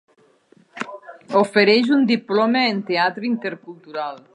[1.43, 4.25] Ofereix un diploma en teatre intercultural.